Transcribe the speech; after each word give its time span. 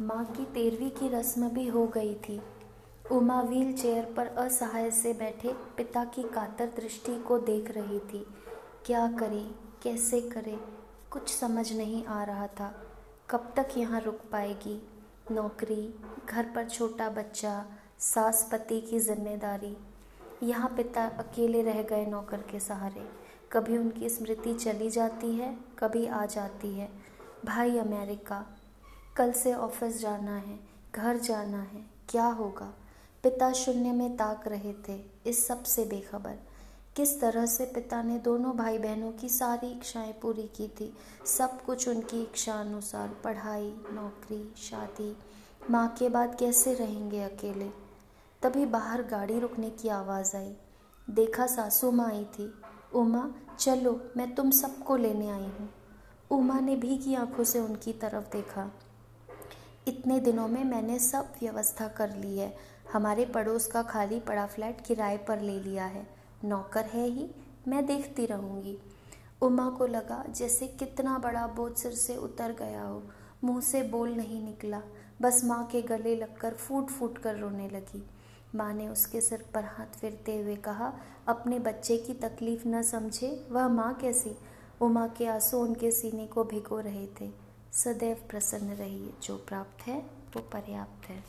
माँ 0.00 0.24
की 0.26 0.44
तेरहवीं 0.44 0.90
की 0.90 1.08
रस्म 1.08 1.48
भी 1.50 1.66
हो 1.66 1.86
गई 1.86 2.14
थी। 2.24 2.40
उमा 3.12 3.40
व्हील 3.42 3.72
चेयर 3.72 4.04
पर 4.16 4.26
असहाय 4.38 4.90
से 4.90 5.12
बैठे 5.12 5.52
पिता 5.76 6.04
की 6.04 6.22
कातर 6.22 6.66
दृष्टि 6.76 7.14
को 7.18 7.38
देख 7.38 7.70
रही 7.70 7.98
थी। 7.98 8.24
क्या 8.86 9.06
करे? 9.12 9.42
कैसे 9.82 10.20
करे? 10.20 10.56
कुछ 11.10 11.34
समझ 11.34 11.72
नहीं 11.72 12.04
आ 12.04 12.22
रहा 12.24 12.46
था। 12.46 12.72
कब 13.30 13.52
तक 13.56 13.76
यहाँ 13.76 14.00
रुक 14.00 14.20
पाएगी? 14.32 14.80
नौकरी, 15.30 15.94
घर 16.28 16.50
पर 16.54 16.68
छोटा 16.68 17.08
बच्चा, 17.08 17.64
सास 18.00 18.48
पति 18.52 18.80
की 18.80 18.98
ज़िम्मेदारी। 18.98 19.76
यहाँ 20.42 20.68
पिता 20.68 21.06
अकेले 21.18 21.62
रह 21.62 21.82
गए 21.82 22.06
नौकर 22.06 22.42
के 22.42 22.60
सहारे। 22.60 23.06
कभी 23.52 23.78
उनकी 23.78 24.08
स्मृति 24.08 24.54
चली 24.54 24.90
जाती 24.90 25.32
है, 25.32 25.54
कभी 25.78 26.06
आ 26.06 26.24
जाती 26.26 26.72
है। 26.74 26.88
भाई 27.44 27.78
अमेरिका 27.78 28.44
कल 29.18 29.32
से 29.32 29.54
ऑफ़िस 29.54 30.00
जाना 30.00 30.36
है, 30.36 30.60
घर 30.94 31.16
जाना 31.16 31.62
है, 31.62 31.86
क्या 32.08 32.26
होगा? 32.26 32.74
पिता 33.22 33.52
शून्य 33.52 33.92
में 33.92 34.16
ताक 34.16 34.48
रहे 34.48 34.74
थे, 34.88 35.04
इस 35.26 35.46
सबसे 35.46 35.84
बेखबर। 35.84 36.38
किस 36.96 37.20
तरह 37.20 37.46
से 37.46 37.64
पिता 37.64 38.02
ने 38.02 38.18
दोनों 38.18 38.56
भाई 38.56 38.78
बहनों 38.78 39.12
की 39.12 39.28
सारी 39.28 39.72
इच्छाएँ 39.72 40.12
पूरी 40.12 40.42
की 40.42 40.68
थी? 40.68 40.96
सब 41.26 41.64
कुछ 41.64 41.88
उनकी 41.88 42.22
इच्छा 42.22 42.54
अनुसार 42.54 43.08
पढ़ाई, 43.24 43.74
नौकरी, 43.92 44.54
शादी, 44.56 45.16
माँ 45.70 45.88
के 45.88 46.08
बाद 46.08 46.36
कैसे 46.38 46.74
रहेंगे 46.74 47.22
अकेले? 47.22 47.70
तभी 48.42 48.66
बाहर 48.66 49.02
गाड़ी 49.02 49.38
रुकने 49.38 49.70
की 49.70 49.88
आवाज़ 49.88 50.36
आई। 50.36 50.56
देखा 51.10 51.46
सासू 51.46 51.90
माँ 51.90 52.08
आई 52.08 52.24
थी। 52.24 52.54
उमा, 52.94 53.32
चलो, 53.58 54.00
मैं 54.16 54.34
तुम 54.34 54.50
सबको 54.50 54.96
लेने 54.96 55.30
आई 55.30 55.42
हूँ। 55.42 55.70
उमा 56.30 56.60
ने 56.60 56.76
भीगी 56.76 57.14
आँखों 57.14 57.44
से 57.44 57.60
उनकी 57.60 57.92
तरफ़ 57.92 58.32
देखा। 58.32 58.72
इतने 59.88 60.20
दिनों 60.20 60.48
में 60.48 60.64
मैंने 60.64 60.98
सब 60.98 61.32
व्यवस्था 61.40 61.88
कर 61.88 62.16
ली 62.16 62.38
है। 62.38 62.56
हमारे 62.92 63.24
पड़ोस 63.24 63.66
का 63.66 63.82
खाली 63.82 64.20
पड़ा 64.20 64.46
फ्लैट 64.46 64.80
किराए 64.80 65.16
पर 65.16 65.40
ले 65.40 65.60
लिया 65.60 65.84
है। 65.84 66.06
नौकर 66.44 66.84
है 66.84 67.06
ही, 67.06 67.30
मैं 67.68 67.86
देखती 67.86 68.26
रहूँगी। 68.26 68.78
उमा 69.42 69.70
को 69.70 69.86
लगा 69.86 70.24
जैसे 70.30 70.66
कितना 70.66 71.18
बड़ा 71.18 71.46
बोझ 71.46 71.72
सिर 71.72 71.92
से 71.92 72.16
उतर 72.16 72.52
गया 72.52 72.82
हो। 72.82 73.02
मुँह 73.44 73.60
से 73.60 73.82
बोल 73.82 74.10
नहीं 74.10 74.44
निकला। 74.44 74.82
बस 75.22 75.44
माँ 75.44 75.66
के 75.66 75.82
गले 75.82 76.16
लगकर 76.16 76.54
फूट 76.54 76.86
फूट 76.86 77.18
कर 77.18 77.36
रोने 77.36 77.68
लगी। 77.68 78.06
माँ 78.54 78.72
ने 78.74 78.88
उसके 78.88 79.20
सिर 79.20 79.44
पर 79.54 79.64
हाथ 79.64 79.98
फिरते 79.98 80.42
हुए 80.42 80.56
कहा, 80.56 80.92
अपने 81.28 81.58
बच्चे 81.58 81.96
की 81.96 82.14
तकलीफ़ 82.14 82.68
न 82.68 82.82
समझे, 82.82 83.46
वह 83.50 83.68
माँ 83.68 83.94
कैसी? 83.94 84.36
उमा 84.80 85.06
के 85.06 85.26
आँसू 85.26 85.58
उनके 85.58 85.90
सीने 85.90 86.26
को 86.26 86.44
भिगो 86.44 86.80
रहे 86.80 87.06
थे। 87.06 87.47
सदैव 87.72 88.16
प्रसन्न 88.30 88.70
रहिए। 88.72 89.12
जो 89.22 89.36
प्राप्त 89.36 89.86
है 89.86 90.00
वो 90.00 90.40
पर्याप्त 90.40 91.08
है। 91.08 91.24